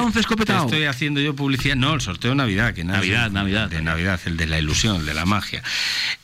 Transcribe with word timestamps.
11 0.00 0.20
escopetado? 0.20 0.64
Estoy 0.64 0.84
haciendo 0.84 1.20
yo 1.20 1.34
publicidad. 1.34 1.76
No, 1.76 1.94
el 1.94 2.00
sorteo 2.00 2.30
de 2.30 2.36
Navidad. 2.36 2.74
Que 2.74 2.84
Navidad, 2.84 3.30
Navidad. 3.30 3.68
De 3.68 3.82
Navidad, 3.82 4.20
el 4.24 4.36
de 4.36 4.46
la 4.46 4.58
ilusión, 4.58 4.96
el 4.96 5.06
de 5.06 5.14
la 5.14 5.24
magia. 5.24 5.62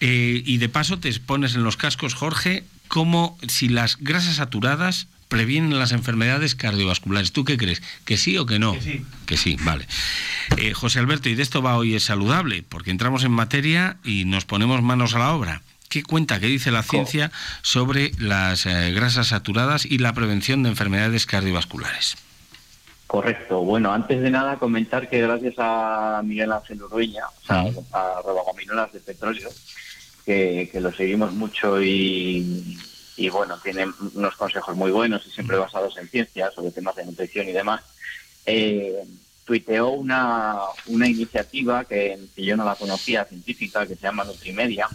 Eh, 0.00 0.42
y 0.44 0.58
de 0.58 0.68
paso 0.68 0.98
te 0.98 1.12
pones 1.20 1.54
en 1.54 1.62
los 1.62 1.76
cascos, 1.76 2.14
Jorge, 2.14 2.64
como 2.88 3.38
si 3.48 3.68
las 3.68 3.98
grasas 3.98 4.36
saturadas 4.36 5.06
previenen 5.30 5.78
las 5.78 5.92
enfermedades 5.92 6.54
cardiovasculares. 6.56 7.32
¿Tú 7.32 7.44
qué 7.44 7.56
crees? 7.56 7.82
¿Que 8.04 8.16
sí 8.16 8.36
o 8.36 8.46
que 8.46 8.58
no? 8.58 8.72
Que 8.72 8.80
sí. 8.80 9.04
Que 9.26 9.36
sí, 9.36 9.56
vale. 9.62 9.86
Eh, 10.56 10.74
José 10.74 10.98
Alberto, 10.98 11.28
y 11.28 11.36
de 11.36 11.42
esto 11.42 11.62
va 11.62 11.76
hoy 11.76 11.94
es 11.94 12.04
saludable, 12.04 12.64
porque 12.68 12.90
entramos 12.90 13.22
en 13.22 13.30
materia 13.30 13.96
y 14.04 14.24
nos 14.24 14.44
ponemos 14.44 14.82
manos 14.82 15.14
a 15.14 15.20
la 15.20 15.32
obra. 15.32 15.62
¿Qué 15.88 16.02
cuenta, 16.02 16.38
qué 16.40 16.46
dice 16.46 16.70
la 16.70 16.82
ciencia 16.82 17.32
sobre 17.62 18.12
las 18.18 18.66
eh, 18.66 18.92
grasas 18.92 19.28
saturadas 19.28 19.86
y 19.86 19.98
la 19.98 20.12
prevención 20.12 20.62
de 20.62 20.70
enfermedades 20.70 21.26
cardiovasculares? 21.26 22.16
Correcto. 23.10 23.62
Bueno, 23.62 23.92
antes 23.92 24.22
de 24.22 24.30
nada 24.30 24.56
comentar 24.56 25.08
que 25.08 25.20
gracias 25.20 25.54
a 25.58 26.22
Miguel 26.24 26.52
Ángel 26.52 26.80
Urueña, 26.80 27.24
o 27.26 27.44
sea, 27.44 27.64
a 27.90 28.22
Robagominolas 28.24 28.92
de 28.92 29.00
Petróleo, 29.00 29.50
que, 30.24 30.68
que 30.70 30.80
lo 30.80 30.92
seguimos 30.92 31.32
mucho 31.32 31.82
y, 31.82 32.78
y 33.16 33.28
bueno, 33.28 33.58
tiene 33.58 33.86
unos 34.14 34.36
consejos 34.36 34.76
muy 34.76 34.92
buenos 34.92 35.26
y 35.26 35.30
siempre 35.32 35.56
basados 35.56 35.98
en 35.98 36.06
ciencia 36.06 36.52
sobre 36.52 36.70
temas 36.70 36.94
de 36.94 37.04
nutrición 37.04 37.48
y 37.48 37.52
demás. 37.52 37.82
Eh, 38.46 39.02
tuiteó 39.44 39.88
una, 39.88 40.58
una 40.86 41.08
iniciativa 41.08 41.84
que, 41.86 42.16
que, 42.36 42.44
yo 42.44 42.56
no 42.56 42.64
la 42.64 42.76
conocía, 42.76 43.24
científica, 43.24 43.88
que 43.88 43.96
se 43.96 44.02
llama 44.02 44.22
Nutrimedia, 44.22 44.86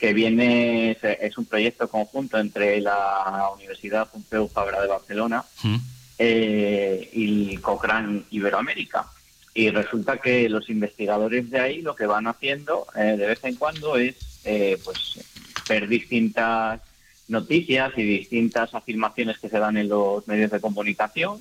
que 0.00 0.12
viene, 0.12 0.90
es, 0.90 1.04
es 1.04 1.38
un 1.38 1.44
proyecto 1.44 1.86
conjunto 1.86 2.36
entre 2.36 2.80
la 2.80 3.48
Universidad 3.54 4.10
Pompeu 4.10 4.48
Fabra 4.48 4.82
de 4.82 4.88
Barcelona 4.88 5.44
¿Mm? 5.62 5.93
Eh, 6.18 7.10
y 7.12 7.56
Cochrane 7.58 8.22
Iberoamérica. 8.30 9.06
Y 9.54 9.70
resulta 9.70 10.18
que 10.18 10.48
los 10.48 10.68
investigadores 10.68 11.50
de 11.50 11.60
ahí 11.60 11.82
lo 11.82 11.94
que 11.94 12.06
van 12.06 12.26
haciendo 12.26 12.86
eh, 12.96 13.16
de 13.16 13.26
vez 13.26 13.44
en 13.44 13.54
cuando 13.54 13.96
es 13.96 14.16
eh, 14.44 14.78
pues 14.84 15.20
ver 15.68 15.86
distintas 15.88 16.80
noticias 17.28 17.92
y 17.96 18.02
distintas 18.02 18.74
afirmaciones 18.74 19.38
que 19.38 19.48
se 19.48 19.58
dan 19.58 19.76
en 19.76 19.88
los 19.88 20.26
medios 20.26 20.50
de 20.50 20.60
comunicación 20.60 21.40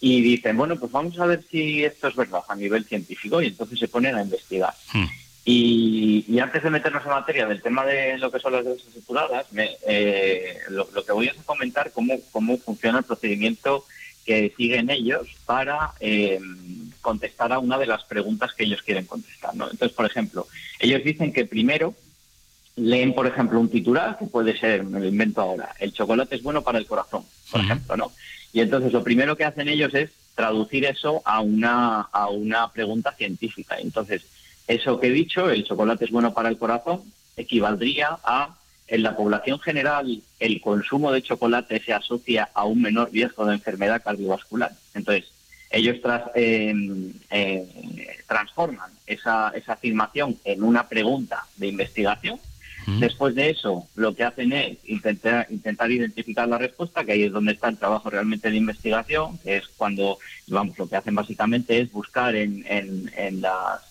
y 0.00 0.20
dicen, 0.20 0.56
bueno, 0.56 0.76
pues 0.76 0.90
vamos 0.90 1.18
a 1.20 1.26
ver 1.26 1.44
si 1.50 1.84
esto 1.84 2.08
es 2.08 2.16
verdad 2.16 2.42
a 2.48 2.56
nivel 2.56 2.84
científico 2.84 3.40
y 3.40 3.46
entonces 3.46 3.78
se 3.78 3.88
ponen 3.88 4.16
a 4.16 4.22
investigar. 4.22 4.74
Hmm. 4.92 5.06
Y, 5.44 6.24
y 6.28 6.38
antes 6.38 6.62
de 6.62 6.70
meternos 6.70 7.04
en 7.04 7.10
materia 7.10 7.46
del 7.46 7.62
tema 7.62 7.84
de 7.84 8.16
lo 8.18 8.30
que 8.30 8.38
son 8.38 8.52
las 8.52 8.64
saturadas, 8.94 9.52
me, 9.52 9.70
eh, 9.86 10.58
lo, 10.68 10.88
lo, 10.94 11.04
que 11.04 11.12
voy 11.12 11.28
a 11.28 11.34
comentar 11.44 11.90
cómo, 11.90 12.14
cómo 12.30 12.58
funciona 12.58 12.98
el 12.98 13.04
procedimiento 13.04 13.84
que 14.24 14.54
siguen 14.56 14.88
ellos 14.90 15.28
para 15.46 15.92
eh, 16.00 16.40
contestar 17.00 17.52
a 17.52 17.58
una 17.58 17.76
de 17.78 17.86
las 17.86 18.04
preguntas 18.04 18.52
que 18.54 18.64
ellos 18.64 18.82
quieren 18.82 19.04
contestar. 19.04 19.54
¿no? 19.56 19.64
Entonces, 19.64 19.96
por 19.96 20.06
ejemplo, 20.06 20.46
ellos 20.78 21.02
dicen 21.02 21.32
que 21.32 21.44
primero 21.44 21.94
leen, 22.76 23.12
por 23.14 23.26
ejemplo, 23.26 23.58
un 23.58 23.68
titular, 23.68 24.16
que 24.18 24.26
puede 24.26 24.56
ser, 24.56 24.84
me 24.84 25.00
lo 25.00 25.06
invento 25.06 25.40
ahora, 25.40 25.74
el 25.80 25.92
chocolate 25.92 26.36
es 26.36 26.42
bueno 26.42 26.62
para 26.62 26.78
el 26.78 26.86
corazón, 26.86 27.24
por 27.50 27.60
uh 27.60 27.64
-huh. 27.64 27.66
ejemplo, 27.66 27.96
¿no? 27.96 28.12
Y 28.52 28.60
entonces 28.60 28.92
lo 28.92 29.02
primero 29.02 29.36
que 29.36 29.44
hacen 29.44 29.68
ellos 29.68 29.92
es 29.94 30.10
traducir 30.34 30.84
eso 30.84 31.20
a 31.24 31.40
una, 31.40 32.02
a 32.12 32.28
una 32.28 32.70
pregunta 32.72 33.12
científica. 33.12 33.76
Entonces, 33.78 34.22
eso 34.66 34.98
que 35.00 35.08
he 35.08 35.10
dicho, 35.10 35.50
el 35.50 35.64
chocolate 35.64 36.04
es 36.04 36.10
bueno 36.10 36.34
para 36.34 36.48
el 36.48 36.58
corazón, 36.58 37.02
equivaldría 37.36 38.18
a, 38.24 38.56
en 38.88 39.02
la 39.02 39.16
población 39.16 39.58
general, 39.60 40.22
el 40.38 40.60
consumo 40.60 41.12
de 41.12 41.22
chocolate 41.22 41.80
se 41.80 41.92
asocia 41.92 42.50
a 42.54 42.64
un 42.64 42.82
menor 42.82 43.10
riesgo 43.12 43.46
de 43.46 43.54
enfermedad 43.54 44.02
cardiovascular. 44.02 44.72
Entonces, 44.94 45.30
ellos 45.70 45.96
tras, 46.02 46.24
eh, 46.34 46.74
eh, 47.30 48.18
transforman 48.28 48.90
esa, 49.06 49.50
esa 49.54 49.72
afirmación 49.72 50.36
en 50.44 50.62
una 50.62 50.88
pregunta 50.88 51.46
de 51.56 51.68
investigación 51.68 52.38
Después 52.86 53.34
de 53.34 53.50
eso, 53.50 53.86
lo 53.94 54.14
que 54.14 54.24
hacen 54.24 54.52
es 54.52 54.78
intentar, 54.84 55.46
intentar 55.50 55.90
identificar 55.90 56.48
la 56.48 56.58
respuesta, 56.58 57.04
que 57.04 57.12
ahí 57.12 57.22
es 57.24 57.32
donde 57.32 57.52
está 57.52 57.68
el 57.68 57.78
trabajo 57.78 58.10
realmente 58.10 58.50
de 58.50 58.56
investigación, 58.56 59.38
que 59.38 59.58
es 59.58 59.68
cuando, 59.76 60.18
vamos, 60.48 60.76
lo 60.78 60.88
que 60.88 60.96
hacen 60.96 61.14
básicamente 61.14 61.80
es 61.80 61.92
buscar 61.92 62.34
en, 62.34 62.64
en, 62.68 63.10
en, 63.16 63.40
las, 63.40 63.82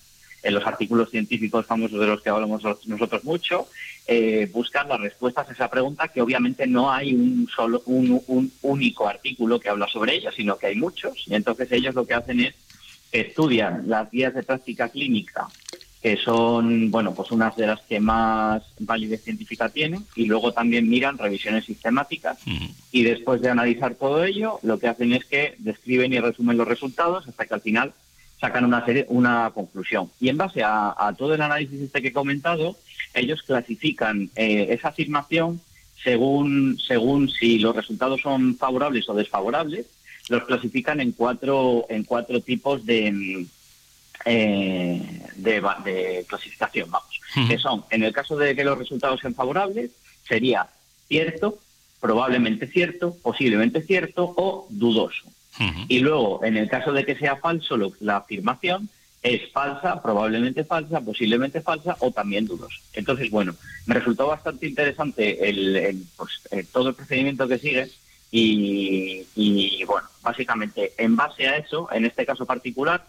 en 0.43 0.53
los 0.53 0.65
artículos 0.65 1.09
científicos 1.09 1.65
famosos 1.65 1.99
de 1.99 2.07
los 2.07 2.21
que 2.21 2.29
hablamos 2.29 2.63
nosotros 2.85 3.23
mucho, 3.23 3.67
eh, 4.07 4.49
buscar 4.51 4.87
las 4.87 4.99
respuestas 4.99 5.49
a 5.49 5.53
esa 5.53 5.69
pregunta, 5.69 6.07
que 6.07 6.21
obviamente 6.21 6.65
no 6.67 6.91
hay 6.91 7.13
un 7.13 7.47
solo, 7.55 7.83
un, 7.85 8.21
un 8.27 8.51
único 8.63 9.07
artículo 9.07 9.59
que 9.59 9.69
habla 9.69 9.87
sobre 9.87 10.15
ella, 10.15 10.31
sino 10.31 10.57
que 10.57 10.67
hay 10.67 10.75
muchos, 10.75 11.27
y 11.27 11.35
entonces 11.35 11.71
ellos 11.71 11.95
lo 11.95 12.05
que 12.05 12.13
hacen 12.13 12.39
es 12.39 12.55
estudian 13.11 13.83
las 13.87 14.09
guías 14.09 14.33
de 14.33 14.43
práctica 14.43 14.87
clínica 14.87 15.47
que 16.01 16.17
son, 16.17 16.89
bueno, 16.89 17.13
pues 17.13 17.29
unas 17.29 17.55
de 17.55 17.67
las 17.67 17.81
que 17.81 17.99
más 17.99 18.63
validez 18.79 19.23
científica 19.23 19.69
tienen, 19.69 20.03
y 20.15 20.25
luego 20.25 20.51
también 20.51 20.89
miran 20.89 21.19
revisiones 21.19 21.65
sistemáticas, 21.65 22.39
y 22.91 23.03
después 23.03 23.39
de 23.41 23.49
analizar 23.49 23.93
todo 23.93 24.23
ello, 24.23 24.59
lo 24.63 24.79
que 24.79 24.87
hacen 24.87 25.13
es 25.13 25.25
que 25.25 25.53
describen 25.59 26.11
y 26.11 26.19
resumen 26.19 26.57
los 26.57 26.67
resultados 26.67 27.27
hasta 27.27 27.45
que 27.45 27.53
al 27.53 27.61
final 27.61 27.93
sacan 28.41 28.65
una 28.65 28.83
serie, 28.83 29.05
una 29.07 29.51
conclusión. 29.53 30.11
Y 30.19 30.27
en 30.29 30.37
base 30.37 30.63
a, 30.63 30.95
a 30.97 31.13
todo 31.13 31.35
el 31.35 31.41
análisis 31.41 31.79
este 31.79 32.01
que 32.01 32.07
he 32.09 32.13
comentado, 32.13 32.75
ellos 33.13 33.43
clasifican 33.43 34.31
eh, 34.35 34.67
esa 34.71 34.89
afirmación 34.89 35.61
según, 36.03 36.79
según 36.79 37.29
si 37.29 37.59
los 37.59 37.75
resultados 37.75 38.21
son 38.21 38.57
favorables 38.57 39.07
o 39.07 39.13
desfavorables, 39.13 39.85
los 40.29 40.43
clasifican 40.45 40.99
en 40.99 41.11
cuatro, 41.11 41.85
en 41.89 42.03
cuatro 42.03 42.41
tipos 42.41 42.85
de 42.85 43.45
eh, 44.25 45.21
de, 45.35 45.61
de, 45.83 46.25
clasificación, 46.27 46.91
vamos, 46.91 47.19
uh 47.35 47.39
-huh. 47.39 47.47
que 47.47 47.57
son, 47.57 47.85
en 47.89 48.03
el 48.03 48.13
caso 48.13 48.37
de 48.37 48.55
que 48.55 48.63
los 48.63 48.77
resultados 48.77 49.19
sean 49.19 49.33
favorables, 49.33 49.91
sería 50.27 50.67
cierto, 51.07 51.57
probablemente 51.99 52.67
cierto, 52.67 53.17
posiblemente 53.21 53.81
cierto 53.81 54.33
o 54.37 54.67
dudoso. 54.69 55.23
Y 55.87 55.99
luego, 55.99 56.43
en 56.43 56.57
el 56.57 56.69
caso 56.69 56.91
de 56.91 57.05
que 57.05 57.15
sea 57.15 57.35
falso 57.35 57.77
lo, 57.77 57.91
la 57.99 58.17
afirmación, 58.17 58.89
es 59.21 59.51
falsa, 59.51 60.01
probablemente 60.01 60.63
falsa, 60.63 60.99
posiblemente 61.01 61.61
falsa 61.61 61.95
o 61.99 62.11
también 62.11 62.47
dudoso. 62.47 62.79
Entonces, 62.93 63.29
bueno, 63.29 63.53
me 63.85 63.95
resultó 63.95 64.27
bastante 64.27 64.67
interesante 64.67 65.47
el, 65.47 65.75
el, 65.75 66.03
pues, 66.17 66.41
eh, 66.51 66.65
todo 66.71 66.89
el 66.89 66.95
procedimiento 66.95 67.47
que 67.47 67.59
sigue 67.59 67.89
y, 68.31 69.25
y, 69.35 69.83
bueno, 69.83 70.07
básicamente 70.23 70.93
en 70.97 71.15
base 71.15 71.47
a 71.47 71.57
eso, 71.57 71.87
en 71.91 72.05
este 72.05 72.25
caso 72.25 72.45
particular, 72.45 73.05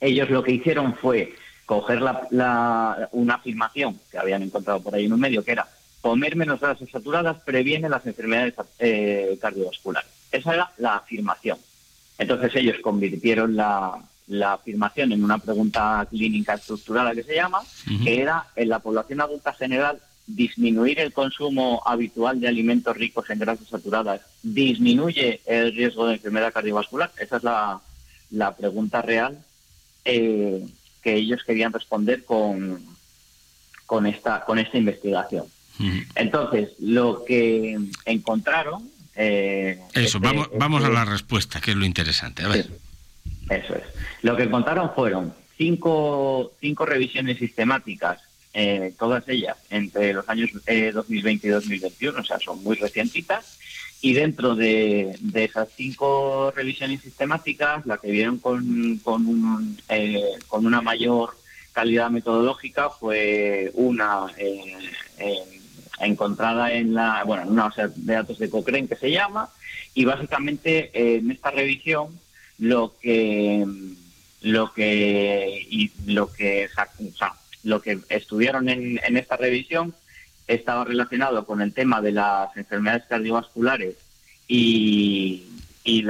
ellos 0.00 0.30
lo 0.30 0.44
que 0.44 0.52
hicieron 0.52 0.94
fue 0.94 1.34
coger 1.66 2.02
la, 2.02 2.28
la, 2.30 3.08
una 3.12 3.34
afirmación 3.34 3.98
que 4.10 4.18
habían 4.18 4.42
encontrado 4.42 4.82
por 4.82 4.94
ahí 4.94 5.06
en 5.06 5.14
un 5.14 5.20
medio, 5.20 5.42
que 5.42 5.52
era 5.52 5.66
comer 6.00 6.36
menos 6.36 6.60
grasas 6.60 6.90
saturadas 6.90 7.38
previene 7.42 7.88
las 7.88 8.06
enfermedades 8.06 8.54
eh, 8.78 9.38
cardiovasculares. 9.40 10.10
Esa 10.34 10.54
era 10.54 10.70
la 10.78 10.96
afirmación. 10.96 11.58
Entonces 12.18 12.50
ellos 12.56 12.76
convirtieron 12.82 13.54
la, 13.54 13.98
la, 14.26 14.54
afirmación 14.54 15.12
en 15.12 15.22
una 15.22 15.38
pregunta 15.38 16.06
clínica 16.10 16.54
estructurada 16.54 17.14
que 17.14 17.22
se 17.22 17.36
llama, 17.36 17.60
uh 17.60 17.90
-huh. 17.90 18.04
que 18.04 18.20
era 18.20 18.46
en 18.56 18.68
la 18.68 18.80
población 18.80 19.20
adulta 19.20 19.52
general 19.52 20.00
disminuir 20.26 20.98
el 20.98 21.12
consumo 21.12 21.82
habitual 21.84 22.40
de 22.40 22.48
alimentos 22.48 22.96
ricos 22.96 23.28
en 23.28 23.38
grasas 23.38 23.68
saturadas 23.68 24.22
disminuye 24.42 25.40
el 25.44 25.72
riesgo 25.74 26.06
de 26.06 26.14
enfermedad 26.14 26.52
cardiovascular. 26.52 27.12
Esa 27.18 27.36
es 27.36 27.44
la, 27.44 27.80
la 28.30 28.56
pregunta 28.56 29.02
real 29.02 29.38
eh, 30.04 30.66
que 31.02 31.14
ellos 31.14 31.44
querían 31.46 31.72
responder 31.72 32.24
con, 32.24 32.80
con, 33.86 34.06
esta, 34.06 34.44
con 34.44 34.58
esta 34.58 34.78
investigación. 34.78 35.46
Uh 35.78 35.82
-huh. 35.84 36.06
Entonces, 36.16 36.70
lo 36.80 37.24
que 37.24 37.78
encontraron... 38.04 38.93
Eh, 39.16 39.78
Eso, 39.92 40.18
este, 40.18 40.18
vamos, 40.18 40.48
vamos 40.56 40.82
este, 40.82 40.92
a 40.92 40.94
la 40.94 41.04
respuesta, 41.04 41.60
que 41.60 41.72
es 41.72 41.76
lo 41.76 41.84
interesante. 41.84 42.42
A 42.42 42.48
ver. 42.48 42.68
Eso 43.50 43.74
es. 43.74 43.82
Lo 44.22 44.36
que 44.36 44.44
encontraron 44.44 44.92
fueron 44.94 45.34
cinco, 45.56 46.52
cinco 46.60 46.86
revisiones 46.86 47.38
sistemáticas, 47.38 48.20
eh, 48.52 48.94
todas 48.98 49.28
ellas 49.28 49.56
entre 49.70 50.12
los 50.12 50.28
años 50.28 50.50
2020 50.52 51.46
y 51.46 51.50
2021, 51.50 52.20
o 52.20 52.24
sea, 52.24 52.38
son 52.38 52.62
muy 52.62 52.76
recientitas, 52.76 53.58
y 54.04 54.12
dentro 54.12 54.54
de, 54.54 55.16
de, 55.18 55.44
esas 55.44 55.68
cinco 55.74 56.52
revisiones 56.54 57.00
sistemáticas, 57.00 57.86
la 57.86 57.96
que 57.96 58.10
vieron 58.10 58.38
con, 58.38 58.98
con, 59.02 59.26
un, 59.26 59.78
eh, 59.88 60.22
con 60.46 60.66
una 60.66 60.82
mayor 60.82 61.34
calidad 61.72 62.10
metodológica 62.10 62.90
fue 62.90 63.70
una 63.72 64.26
eh, 64.36 64.76
eh, 65.18 65.60
encontrada 66.00 66.72
en 66.72 66.94
la 66.94 67.22
bueno 67.24 67.44
en 67.44 67.50
una 67.50 67.64
base 67.64 67.88
de 67.94 68.14
datos 68.14 68.38
de 68.38 68.50
Cochrane 68.50 68.88
que 68.88 68.96
se 68.96 69.10
llama 69.10 69.48
y 69.94 70.04
básicamente 70.04 70.90
en 70.94 71.30
esta 71.30 71.50
revisión 71.50 72.18
lo 72.58 72.94
que 73.00 73.64
lo 74.42 74.72
que 74.72 75.66
y 75.70 75.92
lo 76.06 76.32
que 76.32 76.68
lo 77.62 77.80
que 77.80 77.98
estudiaron 78.08 78.68
en, 78.68 79.00
en 79.02 79.16
esta 79.16 79.36
revisión 79.36 79.94
estaba 80.46 80.84
relacionado 80.84 81.46
con 81.46 81.62
el 81.62 81.72
tema 81.72 82.00
de 82.02 82.12
las 82.12 82.54
enfermedades 82.56 83.04
cardiovasculares 83.08 83.96
y, 84.46 85.44
y, 85.84 86.06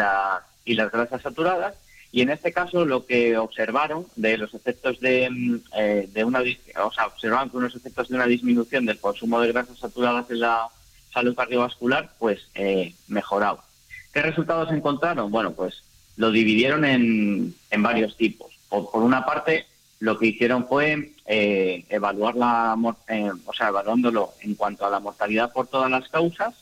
y 0.65 0.75
las 0.75 0.93
grasas 0.93 1.23
saturadas 1.23 1.75
Y 2.15 2.21
en 2.21 2.31
este 2.31 2.53
caso 2.53 2.85
lo 2.85 3.07
que 3.07 3.37
observaron 3.37 4.07
de 4.15 4.39
los 4.39 4.55
efectos 4.55 5.01
de, 5.01 5.29
mm, 5.29 5.57
eh, 5.77 6.09
de 6.13 6.23
una, 6.23 6.45
o 6.81 6.93
sea, 6.93 7.09
observaron 7.09 7.51
que 7.51 7.57
unos 7.57 7.75
efectos 7.75 8.09
de 8.09 8.15
una 8.15 8.27
disminución 8.27 8.87
del 8.87 9.01
consumo 9.01 9.41
de 9.41 9.51
grasas 9.51 9.81
saturadas 9.81 10.31
en 10.31 10.39
la 10.39 10.69
salud 11.13 11.35
cardiovascular, 11.35 12.13
pues 12.21 12.47
eh, 12.55 12.95
mejoraba. 13.09 13.65
¿Qué 14.13 14.23
resultados 14.23 14.71
encontraron? 14.71 15.33
Bueno, 15.33 15.55
pues 15.55 15.83
lo 16.17 16.31
dividieron 16.31 16.85
en, 16.85 17.53
en 17.73 17.83
varios 17.83 18.17
tipos. 18.17 18.53
Por, 18.69 18.93
por, 18.93 19.03
una 19.03 19.27
parte, 19.27 19.67
lo 19.99 20.17
que 20.17 20.29
hicieron 20.29 20.69
fue 20.69 21.15
eh, 21.27 21.85
evaluar 21.89 22.37
la, 22.37 22.77
eh, 23.09 23.33
o 23.45 23.53
sea, 23.53 23.71
evaluándolo 23.71 24.35
en 24.41 24.55
cuanto 24.55 24.87
a 24.87 24.91
la 24.91 25.01
mortalidad 25.01 25.53
por 25.53 25.67
todas 25.67 25.91
las 25.91 26.09
causas 26.09 26.55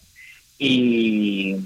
y 0.58 1.58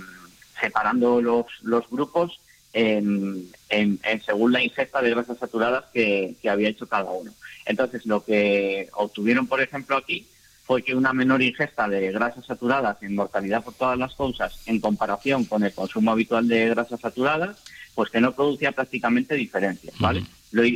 separando 0.61 1.23
los, 1.23 1.47
los 1.62 1.88
grupos 1.88 2.41
en, 2.76 3.99
según 4.25 4.52
la 4.52 4.62
ingesta 4.62 5.00
de 5.00 5.11
grasas 5.11 5.38
saturadas 5.38 5.84
que, 5.94 6.37
había 6.49 6.69
hecho 6.69 6.87
cada 6.87 7.11
uno. 7.11 7.32
Entonces, 7.64 8.05
lo 8.05 8.23
que 8.23 8.88
obtuvieron, 8.93 9.46
por 9.46 9.62
ejemplo, 9.62 9.96
aquí 9.96 10.26
fue 10.64 10.82
que 10.82 10.94
una 10.94 11.12
menor 11.12 11.43
ingesta 11.43 11.88
de 11.88 12.12
grasas 12.12 12.44
saturadas 12.44 13.02
en 13.02 13.14
mortalidad 13.14 13.64
por 13.64 13.75
todas 13.75 13.99
las 13.99 14.14
causas 14.14 14.61
en 14.67 14.81
comparación 14.81 15.44
con 15.44 15.64
el 15.64 15.73
consumo 15.73 16.11
habitual 16.11 16.49
de 16.49 16.69
grasas 16.69 17.00
saturadas, 17.00 17.56
pues 17.94 18.11
que 18.11 18.20
no 18.20 18.32
producía 18.32 18.73
prácticamente 18.73 19.37
diferencias, 19.37 19.94
¿vale? 19.99 20.25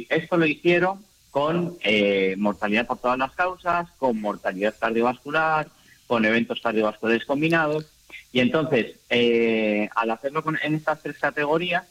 esto 0.08 0.36
lo 0.36 0.46
hicieron 0.46 1.04
con 1.30 1.76
eh, 1.82 2.34
mortalidad 2.38 2.86
por 2.86 2.98
todas 2.98 3.18
las 3.18 3.32
causas, 3.32 3.88
con 3.98 4.20
mortalidad 4.20 4.74
cardiovascular, 4.78 5.68
con 6.06 6.24
eventos 6.24 6.60
cardiovasculares 6.60 7.24
combinados 7.24 7.86
y 8.32 8.40
entonces, 8.40 8.96
eh, 9.08 9.88
al 9.94 10.10
hacerlo 10.10 10.44
en 10.62 10.74
estas 10.74 11.02
tres 11.02 11.18
categorías, 11.18 11.84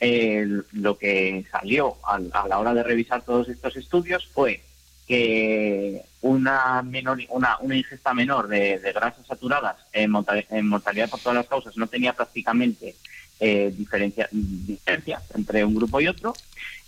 lo 0.00 0.96
que 0.96 1.44
salió 1.50 1.96
a, 2.04 2.18
la 2.20 2.58
hora 2.58 2.74
de 2.74 2.82
revisar 2.82 3.22
todos 3.22 3.48
estos 3.48 3.76
estudios 3.76 4.26
fue 4.28 4.62
que 5.08 6.02
una, 6.20 6.82
menor, 6.82 7.18
una, 7.30 7.56
una 7.60 7.76
ingesta 7.76 8.12
menor 8.12 8.46
de, 8.46 8.78
grasas 8.94 9.26
saturadas 9.26 9.76
en, 9.92 10.10
mortalidad 10.10 11.08
por 11.08 11.20
todas 11.20 11.36
las 11.36 11.48
causas 11.48 11.76
no 11.76 11.86
tenía 11.86 12.12
prácticamente 12.12 12.94
eh, 13.40 13.72
diferencia, 13.76 14.28
diferencia 14.30 15.22
entre 15.34 15.64
un 15.64 15.74
grupo 15.74 16.00
y 16.00 16.08
otro. 16.08 16.34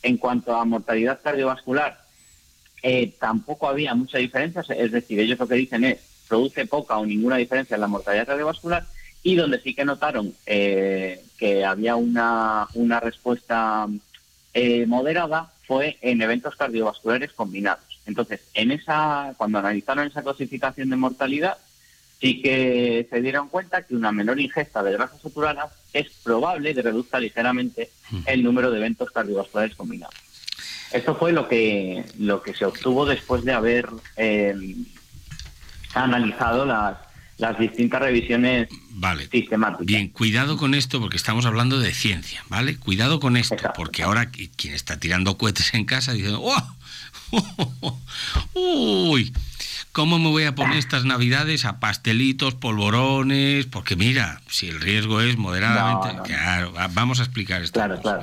En 0.03 0.19
cuanto 0.19 0.55
a 0.55 0.65
mortalidad 0.65 1.21
cardiovascular, 1.23 2.05
eh, 2.83 3.15
tampoco 3.19 3.69
había 3.69 3.95
mucha 3.95 4.19
diferencia, 4.19 4.63
es 4.69 4.93
decir, 4.93 5.21
ellos 5.21 5.39
lo 5.39 5.49
que 5.49 5.55
dicen 5.55 5.85
es 5.85 5.99
produce 6.31 6.65
poca 6.67 6.97
o 6.97 7.05
ninguna 7.05 7.37
diferencia 7.37 7.75
en 7.75 7.81
la 7.81 7.89
mortalidad 7.89 8.29
cardiovascular 8.29 8.87
y 9.23 9.35
donde 9.35 9.61
sí 9.61 9.75
que 9.75 9.85
notaron 9.85 10.33
eh, 10.47 11.23
que 11.37 11.65
había 11.65 11.97
una, 11.97 12.69
una 12.75 13.01
respuesta 13.01 13.89
eh, 14.55 14.87
moderada 14.87 15.51
fue 15.67 15.99
en 16.01 16.23
eventos 16.23 16.57
cardiovasculares 16.57 17.33
combinados. 17.33 17.85
Entonces, 18.07 18.41
en 18.55 18.71
esa, 18.71 19.35
cuando 19.37 19.59
analizaron 19.59 20.07
esa 20.07 20.23
clasificación 20.23 20.89
de 20.89 20.97
mortalidad, 20.97 21.59
sí 22.21 22.41
que 22.41 23.07
se 23.11 23.21
dieron 23.21 23.49
cuenta 23.49 23.83
que 23.83 23.95
una 23.95 24.13
menor 24.13 24.41
ingesta 24.41 24.83
de 24.83 24.93
grasas 24.93 25.21
saturadas 25.21 25.73
es 25.93 26.11
probable 26.23 26.75
que 26.75 26.83
reduzca 26.83 27.19
ligeramente 27.19 27.91
hmm. 28.11 28.21
el 28.27 28.43
número 28.43 28.71
de 28.71 28.79
eventos 28.79 29.11
cardiovasculares 29.11 29.77
combinados. 29.77 30.15
Esto 30.93 31.15
fue 31.15 31.33
lo 31.33 31.49
que, 31.49 32.05
lo 32.19 32.43
que 32.43 32.55
se 32.55 32.65
obtuvo 32.65 33.07
después 33.07 33.45
de 33.45 33.53
haber 33.53 33.89
eh, 34.17 34.55
analizado 35.95 36.65
las, 36.65 36.97
las 37.39 37.59
distintas 37.59 38.01
revisiones 38.01 38.69
vale. 38.91 39.29
sistemáticas. 39.29 39.87
Bien, 39.87 40.09
cuidado 40.09 40.57
con 40.57 40.75
esto 40.75 41.01
porque 41.01 41.17
estamos 41.17 41.47
hablando 41.47 41.81
de 41.81 41.93
ciencia, 41.93 42.45
¿vale? 42.49 42.77
Cuidado 42.77 43.19
con 43.21 43.37
esto, 43.37 43.57
porque 43.75 44.03
ahora 44.03 44.31
quien 44.31 44.75
está 44.75 44.99
tirando 44.99 45.37
cohetes 45.37 45.75
en 45.75 45.85
casa 45.85 46.13
dice, 46.13 46.33
¡oh! 46.35 46.77
¡Uy! 48.55 49.33
¿Cómo 49.93 50.21
me 50.21 50.29
voy 50.29 50.45
a 50.45 50.55
poner 50.55 50.79
estas 50.79 51.05
navidades 51.05 51.65
a 51.65 51.81
pastelitos, 51.81 52.55
polvorones? 52.55 53.67
Porque 53.67 53.97
mira, 53.97 54.41
si 54.49 54.69
el 54.69 54.81
riesgo 54.81 55.21
es 55.21 55.37
moderadamente... 55.37 56.23
Claro, 56.33 56.73
vamos 56.93 57.19
a 57.19 57.25
explicar 57.25 57.63
esto. 57.63 57.81
Claro, 57.81 58.01
claro. 58.01 58.23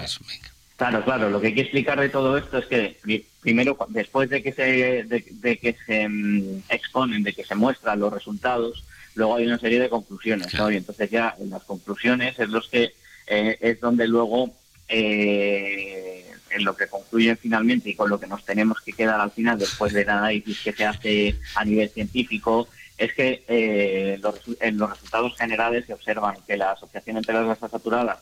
Claro, 0.77 1.03
claro. 1.03 1.29
Lo 1.29 1.41
que 1.41 1.47
hay 1.47 1.55
que 1.55 1.61
explicar 1.61 1.99
de 1.99 2.07
todo 2.07 2.37
esto 2.37 2.59
es 2.59 2.65
que 2.67 3.25
primero, 3.47 3.77
después 3.87 4.29
de 4.29 4.43
que 4.43 4.51
se, 4.51 5.05
de, 5.05 5.57
que 5.57 5.77
se 5.85 6.09
mm, 6.09 6.63
exponen, 6.67 7.23
de 7.23 7.31
que 7.31 7.45
se 7.45 7.55
muestran 7.55 7.97
los 7.97 8.11
resultados, 8.11 8.83
luego 9.15 9.37
hay 9.37 9.45
una 9.45 9.57
serie 9.57 9.79
de 9.79 9.87
conclusiones, 9.87 10.53
Y 10.53 10.75
entonces 10.75 11.09
ya 11.09 11.33
en 11.39 11.51
las 11.51 11.63
conclusiones 11.63 12.37
es 12.37 12.49
los 12.49 12.67
que 12.67 12.91
eh, 13.25 13.57
es 13.61 13.79
donde 13.79 14.05
luego 14.05 14.53
eh, 14.89 16.29
en 16.49 16.65
lo 16.65 16.75
que 16.75 16.87
concluyen 16.87 17.37
finalmente 17.37 17.89
y 17.89 17.95
con 17.95 18.09
lo 18.09 18.19
que 18.19 18.27
nos 18.27 18.43
tenemos 18.43 18.81
que 18.81 18.91
quedar 18.91 19.21
al 19.21 19.31
final 19.31 19.57
después 19.57 19.93
del 19.93 20.09
análisis 20.09 20.59
que 20.61 20.73
se 20.73 20.83
hace 20.83 21.35
a 21.55 21.63
nivel 21.63 21.87
científico 21.87 22.67
es 22.97 23.13
que 23.13 23.45
eh, 23.47 24.19
en 24.59 24.77
los 24.77 24.89
resultados 24.89 25.37
generales 25.37 25.85
se 25.85 25.93
observan 25.93 26.35
que 26.45 26.57
la 26.57 26.71
asociación 26.71 27.15
entre 27.15 27.33
las 27.33 27.45
grasas 27.45 27.71
saturadas 27.71 28.19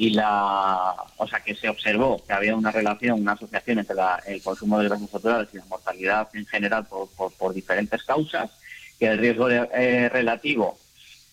y 0.00 0.08
la, 0.08 0.94
o 1.18 1.28
sea, 1.28 1.40
que 1.40 1.54
se 1.54 1.68
observó 1.68 2.24
que 2.26 2.32
había 2.32 2.56
una 2.56 2.70
relación, 2.70 3.20
una 3.20 3.32
asociación 3.32 3.80
entre 3.80 3.96
el 4.28 4.40
consumo 4.40 4.78
de 4.78 4.88
grasas 4.88 5.10
saturadas 5.10 5.48
y 5.52 5.58
la 5.58 5.66
mortalidad 5.66 6.26
en 6.32 6.46
general 6.46 6.86
por, 6.86 7.10
por, 7.34 7.52
diferentes 7.52 8.02
causas, 8.04 8.50
que 8.98 9.08
el 9.08 9.18
riesgo 9.18 9.50
eh, 9.50 10.08
relativo 10.08 10.78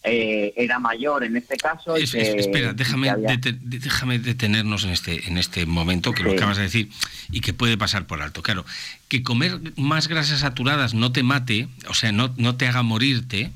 eh, 0.03 0.53
era 0.57 0.79
mayor 0.79 1.23
en 1.23 1.37
este 1.37 1.55
caso. 1.55 1.95
espera, 1.95 2.73
déjame, 2.73 3.09
déjame 3.61 4.19
detenernos 4.19 4.83
en 4.83 4.89
este, 4.89 5.29
en 5.29 5.37
este 5.37 5.65
momento 5.65 6.11
que 6.11 6.23
lo 6.23 6.33
acabas 6.33 6.57
de 6.57 6.63
decir 6.63 6.89
y 7.31 7.39
que 7.39 7.53
puede 7.53 7.77
pasar 7.77 8.05
por 8.05 8.21
alto. 8.21 8.41
Claro, 8.41 8.65
que 9.07 9.23
comer 9.23 9.61
más 9.77 10.09
grasas 10.09 10.41
saturadas 10.41 10.93
no 10.93 11.13
te 11.13 11.23
mate, 11.23 11.69
o 11.87 11.93
sea, 11.93 12.11
no, 12.11 12.33
no 12.35 12.57
te 12.57 12.67
haga 12.67 12.83
morirte, 12.83 13.49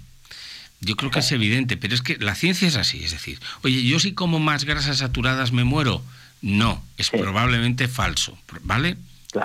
yo 0.82 0.96
creo 0.96 1.12
que 1.12 1.20
es 1.20 1.32
evidente, 1.32 1.78
pero 1.78 1.94
es 1.94 2.02
que 2.02 2.18
la 2.18 2.36
ciencia 2.36 2.68
es 2.68 2.76
así, 2.76 3.04
es 3.04 3.12
decir, 3.12 3.40
oye, 3.64 3.84
yo 3.84 4.00
si 4.00 4.14
como 4.14 4.40
más 4.40 4.66
grasas 4.66 4.98
saturadas 4.98 5.52
me 5.52 5.64
muero, 5.64 6.04
no, 6.42 6.84
es 6.98 7.12
probablemente 7.12 7.88
falso, 7.88 8.38
¿vale? 8.64 8.98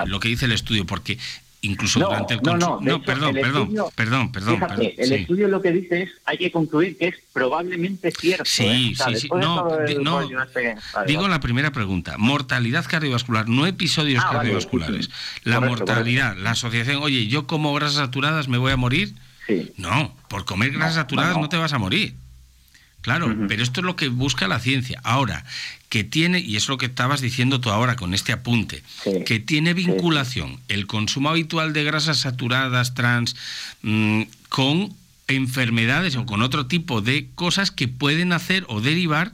Lo 0.07 0.19
que 0.19 0.29
dice 0.29 0.47
el 0.47 0.53
estudio, 0.53 0.87
porque 0.87 1.19
incluso 1.61 2.01
durante 2.01 2.35
el 2.35 2.41
consumo... 2.41 2.81
No, 2.81 3.03
perdón, 3.03 3.35
perdón, 3.35 3.75
perdón, 3.95 4.33
perdón, 4.33 4.61
el 4.81 5.13
estudio 5.13 5.49
lo 5.49 5.61
que 5.61 5.73
dice 5.73 6.05
es, 6.05 6.11
hay 6.25 6.39
que 6.39 6.51
concluir 6.51 6.97
que 6.97 7.09
es 7.09 7.17
probablemente 7.35 8.11
cierto. 8.13 8.47
Sí, 8.47 8.95
¿eh? 8.99 9.05
sí, 9.07 9.17
sí. 9.17 9.29
No, 9.29 9.79
este 9.85 10.77
digo 11.07 11.29
la 11.29 11.41
primera 11.41 11.71
pregunta. 11.71 12.17
Mortalidad 12.17 12.87
cardiovascular, 12.89 13.47
no 13.47 13.67
episodios 13.67 14.25
ah, 14.27 14.31
cardiovasculares. 14.33 15.11
La 15.45 15.61
mortalidad, 15.61 16.35
la 16.39 16.53
asociación, 16.53 17.03
oye, 17.03 17.27
yo 17.27 17.47
como 17.47 17.75
grasas 17.75 17.97
saturadas 17.97 18.49
me 18.49 18.57
voy 18.57 18.73
a 18.73 18.77
morir 18.79 19.15
no, 19.77 20.17
por 20.29 20.45
comer 20.45 20.73
grasas 20.73 20.95
saturadas 20.95 21.37
no. 21.37 21.49
te 21.49 21.57
vas 21.57 21.73
a 21.73 21.79
morir. 21.79 22.15
Claro, 23.03 23.33
pero 23.47 23.63
esto 23.63 23.81
es 23.81 23.85
lo 23.87 23.95
que 23.95 24.09
busca 24.09 24.49
la 24.49 24.59
ciencia. 24.59 25.01
Ahora, 25.05 25.45
que 25.89 26.03
tiene, 26.03 26.41
y 26.41 26.57
es 26.57 26.69
lo 26.69 26.77
que 26.77 26.87
estabas 26.87 27.21
diciendo 27.21 27.61
tú 27.61 27.71
ahora 27.71 27.95
con 27.95 28.15
este 28.15 28.33
apunte, 28.33 28.83
que 29.25 29.39
tiene 29.39 29.75
vinculación 29.75 30.59
el 30.67 30.89
consumo 30.89 31.29
habitual 31.29 31.73
de 31.73 31.85
grasas 31.85 32.19
saturadas 32.19 32.95
trans 32.95 33.37
mm, 33.83 34.23
con 34.49 34.93
enfermedades 35.29 36.17
o 36.17 36.27
con 36.27 36.43
otro 36.43 36.67
tipo 36.67 37.01
de 37.01 37.29
cosas 37.37 37.71
que 37.71 37.87
pueden 37.87 38.33
hacer 38.33 38.65
o 38.69 38.81
derivar 38.81 39.33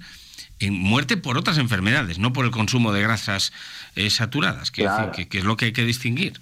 en 0.59 0.75
muerte 0.75 1.17
por 1.17 1.39
otras 1.39 1.57
enfermedades, 1.57 2.19
no 2.19 2.35
por 2.35 2.45
el 2.45 2.51
consumo 2.51 2.93
de 2.93 3.01
grasas 3.01 3.55
eh, 3.97 4.11
saturadas, 4.11 4.71
que, 4.71 4.87
que 5.31 5.39
es 5.39 5.45
lo 5.45 5.57
que 5.57 5.67
hay 5.67 5.73
que 5.73 5.87
distinguir 5.87 6.41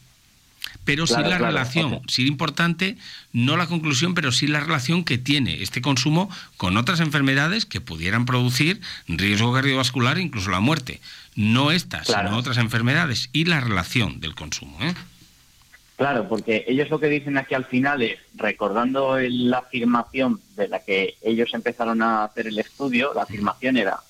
pero 0.84 1.06
sí 1.06 1.14
la 1.22 1.38
relación, 1.38 2.00
sí 2.08 2.26
importante, 2.26 2.96
no 3.32 3.56
la 3.56 3.66
conclusión, 3.66 4.14
pero 4.14 4.32
sí 4.32 4.46
la 4.46 4.60
relación 4.60 5.04
que 5.04 5.18
tiene 5.18 5.62
este 5.62 5.82
consumo 5.82 6.30
con 6.56 6.76
otras 6.76 7.00
enfermedades 7.00 7.66
que 7.66 7.80
pudieran 7.80 8.26
producir 8.26 8.80
riesgo 9.06 9.52
cardiovascular 9.52 10.18
e 10.18 10.22
incluso 10.22 10.50
la 10.50 10.60
muerte. 10.60 11.00
No 11.36 11.70
estas, 11.70 12.08
sino 12.08 12.36
otras 12.36 12.58
enfermedades 12.58 13.30
y 13.32 13.44
la 13.44 13.60
relación 13.60 14.20
del 14.20 14.34
consumo. 14.34 14.76
¿eh? 14.82 14.94
Claro, 15.96 16.28
porque 16.28 16.64
ellos 16.66 16.88
lo 16.88 16.98
que 16.98 17.08
dicen 17.08 17.36
aquí 17.36 17.54
al 17.54 17.66
final 17.66 18.00
es, 18.02 18.18
recordando 18.34 19.18
la 19.18 19.58
afirmación 19.58 20.40
de 20.56 20.66
la 20.66 20.80
que 20.80 21.16
ellos 21.20 21.52
empezaron 21.52 22.00
a 22.02 22.24
hacer 22.24 22.46
el 22.46 22.58
estudio, 22.58 23.12
la 23.14 23.24
afirmación 23.24 23.76
era, 23.76 24.00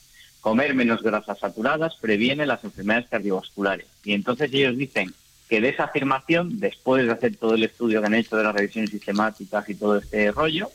comer 0.40 0.74
menos 0.74 1.02
grasas 1.02 1.40
saturadas 1.40 1.96
previene 2.00 2.46
las 2.46 2.62
enfermedades 2.64 3.08
cardiovasculares. 3.08 3.86
Y 4.04 4.12
entonces 4.12 4.52
ellos 4.52 4.76
dicen, 4.76 5.12
que 5.50 5.60
de 5.60 5.70
esa 5.70 5.84
afirmación, 5.84 6.60
después 6.60 7.04
de 7.04 7.12
hacer 7.12 7.34
todo 7.34 7.56
el 7.56 7.64
estudio 7.64 8.00
que 8.00 8.06
han 8.06 8.14
hecho 8.14 8.36
de 8.36 8.44
las 8.44 8.54
revisiones 8.54 8.90
sistemáticas 8.90 9.68
y 9.68 9.74
todo 9.74 9.96
este 9.96 10.30
rollo, 10.30 10.70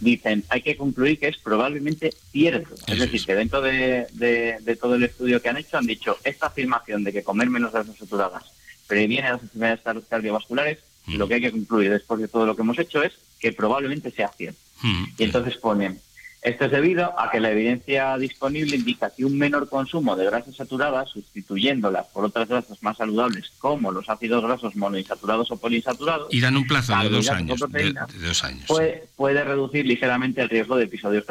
dicen, 0.00 0.44
hay 0.48 0.62
que 0.62 0.78
concluir 0.78 1.18
que 1.18 1.28
es 1.28 1.36
probablemente 1.36 2.10
cierto. 2.32 2.74
Es 2.86 2.98
decir, 2.98 3.22
que 3.22 3.34
dentro 3.34 3.60
de, 3.60 4.76
todo 4.80 4.94
el 4.94 5.04
estudio 5.04 5.42
que 5.42 5.50
han 5.50 5.58
hecho 5.58 5.76
han 5.76 5.86
dicho, 5.86 6.16
esta 6.24 6.46
afirmación 6.46 7.04
de 7.04 7.12
que 7.12 7.22
comer 7.22 7.50
menos 7.50 7.72
grasas 7.72 7.98
saturadas 7.98 8.44
previene 8.86 9.28
las 9.28 9.42
enfermedades 9.42 10.04
cardiovasculares, 10.08 10.78
mm. 11.04 11.16
lo 11.16 11.28
que 11.28 11.34
hay 11.34 11.40
que 11.42 11.52
concluir 11.52 11.90
después 11.90 12.18
de 12.18 12.28
todo 12.28 12.46
lo 12.46 12.56
que 12.56 12.62
hemos 12.62 12.78
hecho 12.78 13.02
es 13.02 13.12
que 13.38 13.52
probablemente 13.52 14.10
sea 14.10 14.28
cierto. 14.28 14.58
Mm. 14.82 15.04
Y 15.18 15.24
entonces 15.24 15.58
ponen, 15.58 16.00
Esto 16.44 16.66
es 16.66 16.72
debido 16.72 17.18
a 17.18 17.30
que 17.30 17.40
la 17.40 17.50
evidencia 17.50 18.18
disponible 18.18 18.76
indica 18.76 19.08
que 19.08 19.24
un 19.24 19.38
menor 19.38 19.66
consumo 19.66 20.14
de 20.14 20.26
grasas 20.26 20.54
saturadas, 20.54 21.08
sustituyéndolas 21.08 22.06
por 22.08 22.26
otras 22.26 22.46
grasas 22.46 22.82
más 22.82 22.98
saludables 22.98 23.50
como 23.58 23.90
los 23.90 24.10
ácidos 24.10 24.44
grasos 24.44 24.76
monoinsaturados 24.76 25.50
o 25.50 25.56
poliinsaturados, 25.56 26.28
y 26.30 26.42
dan 26.42 26.58
un 26.58 26.66
plazo 26.66 26.94
de 26.98 27.08
dos 27.08 27.30
años, 27.30 27.64
de, 27.70 27.94
dos 28.20 28.44
años. 28.44 28.66
Puede, 28.68 29.08
puede, 29.16 29.42
reducir 29.42 29.86
ligeramente 29.86 30.42
el 30.42 30.50
riesgo 30.50 30.76
de 30.76 30.84
episodios 30.84 31.24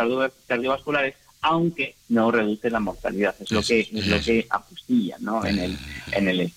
cardiovasculares, 0.47 1.13
aunque 1.41 1.95
no 2.09 2.31
reduce 2.31 2.71
la 2.71 2.79
mortalidad. 2.79 3.35
Es, 3.39 3.51
lo 3.51 3.61
que 3.61 3.81
es 3.81 4.07
lo 4.07 4.19
que 4.19 4.47
apostilla, 4.49 5.17
¿no? 5.19 5.45
En 5.45 5.59
el 5.59 5.77
en 6.11 6.27
el 6.27 6.51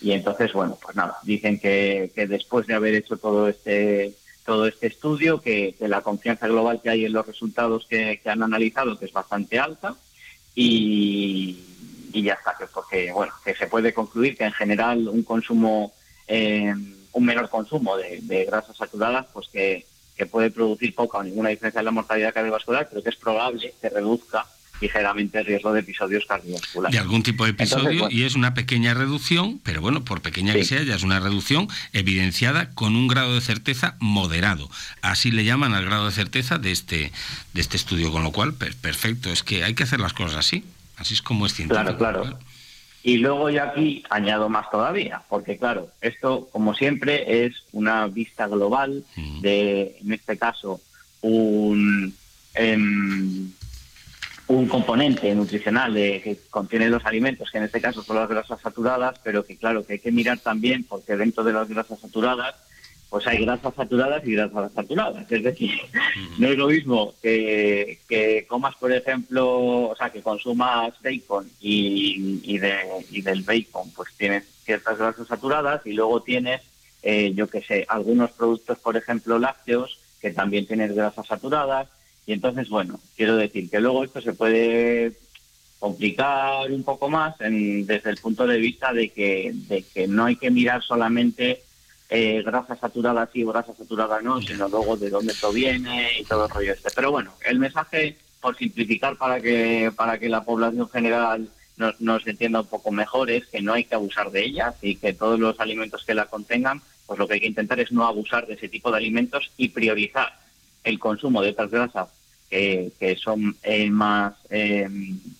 y 0.00 0.10
entonces 0.10 0.52
bueno 0.52 0.76
pues 0.82 0.96
nada 0.96 1.16
dicen 1.22 1.60
que, 1.60 2.10
que 2.12 2.26
después 2.26 2.66
de 2.66 2.74
haber 2.74 2.94
hecho 2.94 3.16
todo 3.16 3.48
este 3.48 4.16
todo 4.44 4.66
este 4.66 4.86
estudio, 4.86 5.40
que, 5.40 5.74
la 5.80 6.02
confianza 6.02 6.46
global 6.46 6.80
que 6.82 6.90
hay 6.90 7.04
en 7.04 7.12
los 7.12 7.26
resultados 7.26 7.86
que, 7.88 8.20
han 8.24 8.42
analizado, 8.42 8.98
que 8.98 9.06
es 9.06 9.12
bastante 9.12 9.58
alta, 9.58 9.96
y, 10.54 11.58
ya 12.12 12.34
está, 12.34 12.54
que 12.56 12.66
porque 12.66 13.12
bueno, 13.12 13.32
que 13.44 13.54
se 13.54 13.66
puede 13.66 13.92
concluir 13.92 14.36
que 14.36 14.44
en 14.44 14.52
general 14.52 15.08
un 15.08 15.22
consumo, 15.24 15.92
eh, 16.28 16.72
un 17.12 17.24
menor 17.24 17.48
consumo 17.48 17.96
de, 17.96 18.20
de, 18.22 18.44
grasas 18.44 18.76
saturadas, 18.76 19.26
pues 19.32 19.48
que, 19.48 19.84
que 20.16 20.26
puede 20.26 20.50
producir 20.50 20.94
poca 20.94 21.18
o 21.18 21.22
ninguna 21.24 21.48
diferencia 21.48 21.80
en 21.80 21.86
la 21.86 21.90
mortalidad 21.90 22.32
cardiovascular, 22.32 22.88
pero 22.88 23.02
que 23.02 23.10
es 23.10 23.16
probable 23.16 23.74
que 23.80 23.88
reduzca 23.88 24.46
ligeramente 24.84 25.38
el 25.38 25.46
riesgo 25.46 25.72
de 25.72 25.80
episodios 25.80 26.26
cardiovasculares. 26.26 26.92
De 26.92 26.98
algún 26.98 27.22
tipo 27.22 27.44
de 27.44 27.50
episodio 27.52 28.08
y 28.10 28.24
es 28.24 28.34
una 28.34 28.52
pequeña 28.52 28.92
reducción, 28.92 29.58
pero 29.62 29.80
bueno, 29.80 30.04
por 30.04 30.20
pequeña 30.20 30.52
que 30.52 30.64
sea, 30.64 30.82
ya 30.82 30.94
es 30.94 31.02
una 31.02 31.20
reducción 31.20 31.68
evidenciada 31.94 32.70
con 32.74 32.94
un 32.94 33.08
grado 33.08 33.34
de 33.34 33.40
certeza 33.40 33.96
moderado. 34.00 34.68
Así 35.00 35.30
le 35.30 35.44
llaman 35.44 35.72
al 35.72 35.86
grado 35.86 36.04
de 36.04 36.12
certeza 36.12 36.58
de 36.58 36.70
este, 36.70 37.12
de 37.54 37.60
este 37.60 37.78
estudio, 37.78 38.12
con 38.12 38.22
lo 38.22 38.30
cual, 38.30 38.52
perfecto, 38.54 39.30
es 39.30 39.42
que 39.42 39.64
hay 39.64 39.74
que 39.74 39.84
hacer 39.84 40.00
las 40.00 40.12
cosas 40.12 40.36
así, 40.36 40.64
así 40.98 41.14
es 41.14 41.22
como 41.22 41.46
es 41.46 41.54
científico. 41.54 41.96
Claro, 41.96 42.22
claro. 42.22 42.38
Y 43.02 43.16
luego 43.18 43.48
yo 43.48 43.62
aquí 43.62 44.02
añado 44.10 44.50
más 44.50 44.70
todavía, 44.70 45.22
porque 45.30 45.56
claro, 45.56 45.88
esto 46.02 46.48
como 46.52 46.74
siempre 46.74 47.46
es 47.46 47.54
una 47.72 48.06
vista 48.06 48.46
global 48.48 49.04
de, 49.40 49.96
en 50.02 50.12
este 50.12 50.36
caso, 50.36 50.80
un... 51.22 52.14
Em, 52.54 53.50
un 54.46 54.68
componente 54.68 55.34
nutricional 55.34 55.94
de, 55.94 56.20
que 56.22 56.38
contiene 56.50 56.90
los 56.90 57.04
alimentos, 57.06 57.50
que 57.50 57.58
en 57.58 57.64
este 57.64 57.80
caso 57.80 58.02
son 58.02 58.16
las 58.16 58.28
grasas 58.28 58.60
saturadas, 58.60 59.18
pero 59.22 59.44
que 59.44 59.56
claro 59.56 59.86
que 59.86 59.94
hay 59.94 59.98
que 59.98 60.12
mirar 60.12 60.38
también 60.38 60.84
porque 60.84 61.16
dentro 61.16 61.44
de 61.44 61.52
las 61.52 61.68
grasas 61.68 62.00
saturadas 62.00 62.54
pues 63.14 63.28
hay 63.28 63.44
grasas 63.44 63.72
saturadas 63.76 64.26
y 64.26 64.32
grasas 64.32 64.72
saturadas. 64.72 65.30
Es 65.30 65.44
decir, 65.44 65.70
no 66.38 66.48
es 66.48 66.58
lo 66.58 66.66
mismo 66.66 67.14
que, 67.22 68.00
que 68.08 68.44
comas, 68.48 68.74
por 68.74 68.90
ejemplo, 68.90 69.88
o 69.90 69.94
sea, 69.96 70.10
que 70.10 70.20
consumas 70.20 70.94
bacon 71.00 71.48
y, 71.60 72.40
y, 72.42 72.58
de, 72.58 72.74
y 73.12 73.22
del 73.22 73.42
bacon, 73.42 73.88
pues 73.94 74.08
tienes 74.16 74.44
ciertas 74.64 74.98
grasas 74.98 75.28
saturadas 75.28 75.86
y 75.86 75.92
luego 75.92 76.22
tienes, 76.22 76.62
eh, 77.04 77.32
yo 77.36 77.46
que 77.46 77.62
sé, 77.62 77.86
algunos 77.88 78.32
productos, 78.32 78.80
por 78.80 78.96
ejemplo, 78.96 79.38
lácteos, 79.38 80.00
que 80.20 80.32
también 80.32 80.66
tienen 80.66 80.92
grasas 80.92 81.28
saturadas 81.28 81.86
y 82.26 82.32
entonces, 82.32 82.68
bueno, 82.68 83.00
quiero 83.16 83.36
decir 83.36 83.68
que 83.70 83.80
luego 83.80 84.04
esto 84.04 84.20
se 84.20 84.32
puede 84.32 85.12
complicar 85.78 86.70
un 86.70 86.82
poco 86.82 87.10
más 87.10 87.36
desde 87.38 88.10
el 88.10 88.16
punto 88.16 88.46
de 88.46 88.56
vista 88.56 88.92
de 88.92 89.10
que, 89.10 89.52
de 89.52 89.82
que 89.82 90.08
no 90.08 90.24
hay 90.24 90.36
que 90.36 90.50
mirar 90.50 90.82
solamente 90.82 91.62
eh, 92.08 92.42
grasas 92.42 92.78
saturadas 92.78 93.28
sí 93.32 93.44
o 93.44 93.48
grasas 93.48 93.76
saturadas 93.76 94.22
no, 94.22 94.40
sino 94.40 94.68
luego 94.68 94.96
de 94.96 95.10
dónde 95.10 95.34
proviene 95.38 96.20
y 96.20 96.24
todo 96.24 96.46
el 96.46 96.50
rollo 96.50 96.72
este. 96.72 96.90
Pero 96.94 97.10
bueno, 97.10 97.34
el 97.44 97.58
mensaje, 97.58 98.16
por 98.40 98.56
simplificar 98.56 99.16
para 99.16 99.40
que, 99.40 99.92
para 99.94 100.18
que 100.18 100.30
la 100.30 100.44
población 100.44 100.88
general 100.88 101.48
nos, 101.76 102.00
nos 102.00 102.26
entienda 102.26 102.60
un 102.60 102.66
poco 102.66 102.90
mejor, 102.90 103.30
es 103.30 103.46
que 103.46 103.60
no 103.60 103.74
hay 103.74 103.84
que 103.84 103.94
abusar 103.94 104.30
de 104.30 104.44
ellas 104.44 104.74
y 104.80 104.96
que 104.96 105.12
todos 105.12 105.38
los 105.38 105.60
alimentos 105.60 106.04
que 106.04 106.14
la 106.14 106.26
contengan, 106.26 106.80
pues 107.06 107.18
lo 107.18 107.28
que 107.28 107.34
hay 107.34 107.40
que 107.40 107.48
intentar 107.48 107.78
es 107.80 107.92
no 107.92 108.06
abusar 108.06 108.46
de 108.46 108.54
ese 108.54 108.70
tipo 108.70 108.90
de 108.90 108.96
alimentos 108.96 109.50
y 109.58 109.68
priorizar 109.68 110.43
el 110.84 110.98
consumo 110.98 111.42
de 111.42 111.50
estas 111.50 111.70
grasas 111.70 112.08
que 112.50 113.18
son 113.20 113.56
eh, 113.64 113.90
más 113.90 114.34
eh, 114.48 114.88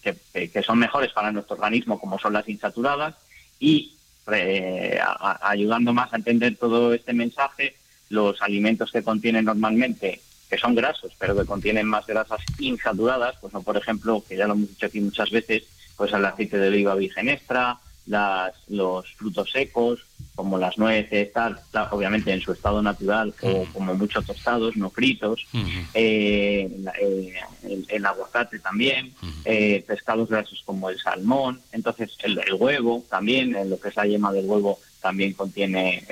que, 0.03 0.63
son 0.65 0.81
mejores 0.81 1.13
para 1.13 1.31
nuestro 1.31 1.55
organismo 1.55 2.01
como 2.01 2.19
son 2.19 2.33
las 2.33 2.49
insaturadas 2.49 3.15
y 3.61 3.93
eh, 4.33 4.99
ayudando 5.43 5.93
más 5.93 6.13
a 6.13 6.17
entender 6.17 6.57
todo 6.57 6.93
este 6.93 7.13
mensaje 7.13 7.77
los 8.09 8.43
alimentos 8.43 8.91
que 8.91 9.05
contienen 9.05 9.45
normalmente 9.45 10.23
que 10.51 10.59
son 10.59 10.75
grasos 10.75 11.13
pero 11.17 11.37
que 11.37 11.47
contienen 11.47 11.87
más 11.87 12.05
grasas 12.05 12.41
insaturadas 12.59 13.37
pues 13.41 13.53
no 13.53 13.63
por 13.63 13.77
ejemplo 13.77 14.25
que 14.27 14.37
ya 14.37 14.49
lo 14.49 14.55
hemos 14.55 14.71
dicho 14.71 14.87
aquí 14.87 15.01
muchas 15.01 15.31
veces 15.31 15.63
pues 15.97 16.13
el 16.13 16.25
aceite 16.25 16.59
de 16.59 16.69
oliva 16.69 16.97
virgen 16.97 17.29
extra 17.29 17.79
las, 18.07 18.53
los 18.69 19.11
frutos 19.15 19.51
secos, 19.51 20.01
como 20.35 20.59
las 20.59 20.77
nueces, 20.79 21.33
tal, 21.33 21.61
obviamente 21.93 22.33
en 22.33 22.41
su 22.41 22.53
estado 22.53 22.83
natural, 22.83 23.33
o 23.43 23.67
como 23.73 23.95
muchos 23.95 24.27
tostados, 24.27 24.77
no 24.77 24.91
fritos, 24.91 25.47
eh, 25.95 26.69
eh, 27.01 27.35
el, 27.89 28.07
aguacate 28.07 28.59
también, 28.59 29.13
eh, 29.45 29.85
pescados 29.87 30.29
grasos 30.29 30.63
como 30.65 30.91
el 30.91 30.99
salmón, 30.99 31.61
entonces 31.71 32.17
el, 32.23 32.41
huevo 32.59 33.05
también, 33.09 33.55
en 33.55 33.71
lo 33.71 33.79
que 33.79 33.89
es 33.89 33.97
la 33.97 34.07
yema 34.07 34.33
del 34.33 34.47
huevo, 34.47 34.81
también 35.01 35.35
contiene 35.35 36.05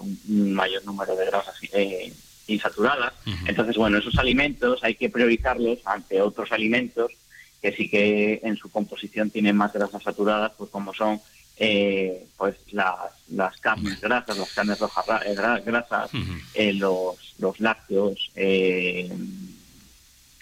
un, 0.00 0.52
mayor 0.52 0.84
número 0.84 1.14
de 1.14 1.26
grasas 1.26 1.54
insaturadas. 2.48 3.12
Entonces, 3.46 3.76
bueno, 3.76 3.98
esos 3.98 4.18
alimentos 4.18 4.82
hay 4.82 4.94
que 4.94 5.10
priorizarlos 5.10 5.78
ante 5.84 6.20
otros 6.20 6.50
alimentos 6.50 7.12
que 7.60 7.72
sí 7.72 7.88
que 7.88 8.40
en 8.42 8.56
su 8.56 8.70
composición 8.70 9.30
tienen 9.30 9.56
más 9.56 9.72
grasas 9.72 10.02
saturadas, 10.02 10.52
pues 10.56 10.70
como 10.70 10.94
son 10.94 11.20
eh, 11.58 12.26
pues 12.36 12.56
las, 12.70 12.96
las 13.30 13.58
carnes 13.58 14.00
grasas, 14.00 14.38
las 14.38 14.52
carnes 14.52 14.78
rojas 14.78 15.04
eh, 15.26 15.34
grasas, 15.34 16.10
eh, 16.54 16.72
los, 16.72 17.34
los 17.38 17.58
lácteos, 17.60 18.30
eh, 18.36 19.10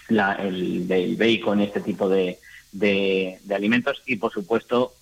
la, 0.09 0.35
el, 0.35 0.91
el, 0.91 1.17
bacon, 1.17 1.61
este 1.61 1.81
tipo 1.81 2.09
de, 2.09 2.39
de, 2.73 3.39
alimentos 3.51 4.03
y 4.07 4.17
por 4.17 4.31
supuesto 4.31 4.95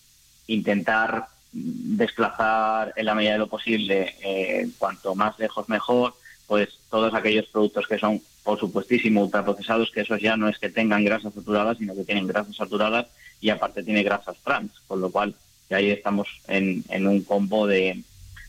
intentar 0.47 1.27
desplazar 1.53 2.93
en 2.97 3.07
la 3.07 3.15
medida 3.15 3.33
de 3.33 3.39
lo 3.39 3.49
posible, 3.49 4.73
cuanto 4.79 5.15
más 5.15 5.39
lejos 5.39 5.69
mejor, 5.69 6.15
pues 6.47 6.69
todos 6.91 7.15
aquellos 7.15 7.47
productos 7.47 7.87
que 7.87 7.99
son 7.99 8.21
por 8.43 8.59
supuestísimo 8.59 9.23
ultraprocesados, 9.23 9.91
que 9.91 10.03
esos 10.03 10.21
ya 10.21 10.37
no 10.37 10.49
es 10.49 10.59
que 10.59 10.69
tengan 10.69 11.05
grasas 11.05 11.35
saturadas, 11.35 11.79
sino 11.79 11.95
que 11.95 12.05
tienen 12.05 12.27
grasas 12.27 12.57
saturadas 12.57 13.07
y 13.41 13.51
aparte 13.51 13.83
tiene 13.83 14.03
grasas 14.03 14.37
trans, 14.45 14.73
con 14.87 15.01
lo 15.01 15.11
cual 15.11 15.35
y 15.71 15.75
ahí 15.75 15.91
estamos 15.91 16.29
en, 16.49 16.85
en 16.89 17.07
un 17.07 17.23
combo 17.23 17.67
de, 17.67 18.03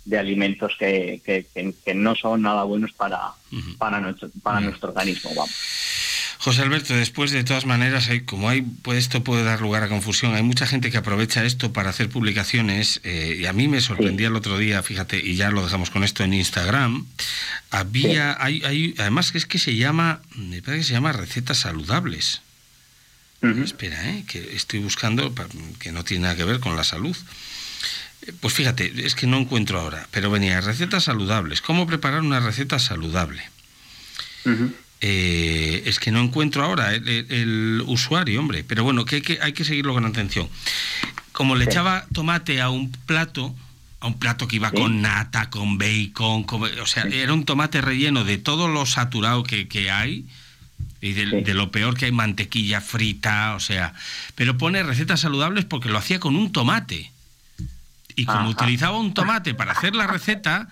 de 0.06 0.20
alimentos 0.20 0.74
que, 0.78 1.22
que, 1.26 1.94
no 1.96 2.16
son 2.16 2.44
nada 2.44 2.64
buenos 2.64 2.92
para, 2.94 3.32
para, 3.78 4.00
nuestro, 4.00 4.30
para 4.44 4.60
nuestro 4.60 4.90
organismo. 4.90 5.32
Vamos. 5.36 5.56
José 6.38 6.62
Alberto, 6.62 6.94
después 6.94 7.32
de 7.32 7.44
todas 7.44 7.66
maneras, 7.66 8.08
hay, 8.10 8.22
como 8.22 8.50
hay, 8.50 8.62
pues 8.62 9.00
esto 9.00 9.24
puede 9.24 9.44
dar 9.44 9.62
lugar 9.62 9.82
a 9.82 9.90
confusión, 9.90 10.36
hay 10.36 10.44
mucha 10.44 10.68
gente 10.68 10.92
que 10.92 10.98
aprovecha 10.98 11.44
esto 11.44 11.74
para 11.74 11.90
hacer 11.90 12.08
publicaciones 12.08 13.02
eh, 13.04 13.38
y 13.40 13.46
a 13.48 13.54
mí 13.54 13.68
me 13.68 13.82
sorprendía 13.82 14.28
el 14.28 14.36
otro 14.36 14.60
día, 14.60 14.84
fíjate, 14.84 15.18
y 15.18 15.38
ya 15.38 15.50
lo 15.50 15.64
dejamos 15.64 15.90
con 15.90 16.04
esto 16.04 16.24
en 16.24 16.36
Instagram, 16.36 17.08
había, 17.72 18.38
hay, 18.40 18.62
hay, 18.64 18.94
además 19.00 19.34
es 19.34 19.48
que 19.48 19.58
se 19.58 19.76
llama, 19.76 20.22
me 20.36 20.62
parece 20.62 20.82
que 20.82 20.88
se 20.88 20.94
llama 20.94 21.14
recetas 21.14 21.58
saludables. 21.58 22.42
Espera, 23.64 24.10
¿eh? 24.10 24.24
que 24.28 24.56
estoy 24.56 24.80
buscando, 24.80 25.34
que 25.80 25.92
no 25.92 26.04
tiene 26.04 26.24
nada 26.24 26.36
que 26.36 26.44
ver 26.44 26.60
con 26.60 26.76
la 26.76 26.84
salud. 26.84 27.16
Eh, 28.24 28.34
pues 28.40 28.54
fíjate, 28.54 29.06
es 29.06 29.16
que 29.16 29.28
no 29.28 29.38
encuentro 29.38 29.80
ahora, 29.80 30.08
pero 30.12 30.32
venía 30.32 30.62
recetas 30.62 31.04
saludables. 31.04 31.62
¿Cómo 31.62 31.86
preparar 31.88 32.22
una 32.22 32.40
receta 32.40 32.80
saludable? 32.80 33.44
Eh, 35.02 35.84
es 35.86 36.00
que 36.00 36.12
no 36.12 36.22
encuentro 36.22 36.64
ahora 36.64 36.94
el, 36.94 37.84
usuario, 37.86 38.40
hombre. 38.40 38.64
Pero 38.64 38.84
bueno, 38.84 39.06
que 39.06 39.18
hay, 39.18 39.22
que 39.22 39.40
hay 39.42 39.54
que 39.54 39.66
seguirlo 39.66 39.94
con 39.94 40.06
atención. 40.06 40.50
Como 41.32 41.56
le 41.56 41.66
echaba 41.66 42.06
tomate 42.14 42.62
a 42.62 42.70
un 42.70 42.92
plato, 42.92 43.54
a 44.00 44.08
un 44.08 44.18
plato 44.18 44.48
que 44.48 44.56
iba 44.56 44.72
con 44.72 45.02
nata, 45.02 45.50
con 45.50 45.78
bacon, 45.78 46.46
o 46.50 46.86
sea, 46.86 47.04
era 47.04 47.34
un 47.34 47.44
tomate 47.44 47.82
relleno 47.82 48.24
de 48.24 48.38
todo 48.38 48.68
lo 48.68 48.86
saturado 48.86 49.44
que, 49.44 49.68
que 49.68 49.92
hay 49.92 50.26
y 51.06 51.14
de, 51.14 51.54
lo 51.54 51.70
peor 51.70 51.96
que 51.96 52.06
hay 52.06 52.12
mantequilla 52.12 52.82
frita, 52.82 53.54
o 53.54 53.60
sea, 53.60 53.94
pero 54.34 54.58
pone 54.58 54.82
recetas 54.82 55.20
saludables 55.20 55.66
porque 55.66 55.90
lo 55.90 56.00
hacía 56.00 56.20
con 56.20 56.36
un 56.36 56.52
tomate. 56.52 57.12
Y 58.18 58.26
como 58.26 58.50
utilizaba 58.50 58.98
un 58.98 59.14
tomate 59.14 59.54
para 59.54 59.74
hacer 59.74 59.94
la 59.94 60.08
receta, 60.08 60.70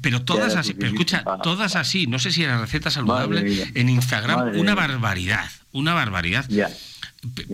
pero 0.00 0.22
todas 0.22 0.56
así, 0.56 0.72
pero 0.72 0.90
escucha, 0.90 1.22
todas 1.42 1.76
así, 1.76 2.06
no 2.06 2.18
sé 2.18 2.32
si 2.32 2.42
era 2.44 2.58
receta 2.58 2.90
saludable 2.90 3.70
en 3.74 3.88
Instagram, 3.90 4.56
una 4.56 4.74
barbaridad, 4.74 5.50
una 5.72 5.92
barbaridad. 5.92 6.46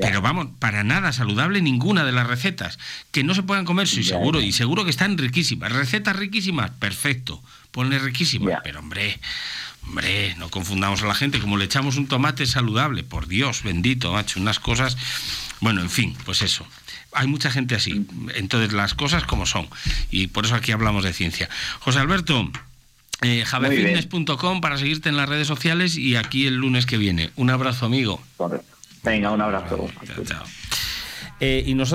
Pero 0.01 0.23
vamos, 0.23 0.49
para 0.59 0.83
nada 0.83 1.13
saludable 1.13 1.61
ninguna 1.61 2.05
de 2.05 2.13
las 2.13 2.27
recetas. 2.27 2.79
Que 3.11 3.23
no 3.23 3.35
se 3.35 3.43
puedan 3.43 3.67
comer, 3.67 3.87
sí, 3.87 4.03
seguro, 4.03 4.41
y 4.41 4.53
seguro 4.53 4.85
que 4.85 4.91
están 4.91 5.19
riquísimas. 5.19 5.73
Recetas 5.73 6.17
riquísimas, 6.17 6.71
perfecto. 6.71 7.43
Ponle 7.71 7.99
riquísimas, 7.99 8.61
pero 8.65 8.79
hombre, 8.79 9.21
Hombre, 9.83 10.35
no 10.39 10.51
confundamos 10.51 11.03
a 11.03 11.07
la 11.07 11.15
gente, 11.15 11.41
como 11.41 11.57
le 11.57 11.65
echamos 11.65 11.97
un 11.97 12.07
tomate 12.07 12.47
saludable, 12.47 13.05
por 13.05 13.27
Dios 13.27 13.63
bendito, 13.63 14.13
macho, 14.13 14.41
unas 14.41 14.61
cosas... 14.61 14.97
Bueno, 15.61 15.81
en 15.81 15.91
fin, 15.91 16.17
pues 16.25 16.43
eso. 16.43 16.65
Hay 17.13 17.27
mucha 17.27 17.51
gente 17.51 17.75
así. 17.75 18.07
Entonces, 18.37 18.73
las 18.73 18.95
cosas 18.95 19.25
como 19.25 19.45
son. 19.45 19.69
Y 20.11 20.29
por 20.29 20.45
eso 20.45 20.55
aquí 20.55 20.71
hablamos 20.71 21.03
de 21.03 21.13
ciencia. 21.13 21.49
José 21.81 21.99
Alberto, 21.99 22.49
eh, 23.23 23.45
javefitness.com 23.45 24.61
para 24.61 24.79
seguirte 24.79 25.09
en 25.09 25.17
las 25.17 25.29
redes 25.29 25.49
sociales 25.49 25.97
y 25.97 26.15
aquí 26.15 26.47
el 26.47 26.55
lunes 26.55 26.87
que 26.87 26.97
viene. 26.97 27.31
Un 27.35 27.51
abrazo, 27.51 27.87
amigo. 27.87 28.23
Venga, 29.03 29.31
un 29.33 29.41
abrazo. 29.41 29.91
Chao, 30.07 30.25
chao. 30.25 30.45
Eh, 31.41 31.65
y 31.67 31.75
nosotros 31.75 31.87